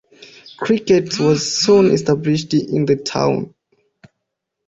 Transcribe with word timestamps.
Cricket 0.57 1.19
was 1.19 1.55
soon 1.61 1.91
established 1.91 2.55
in 2.55 2.85
the 2.85 2.95
town. 2.95 3.53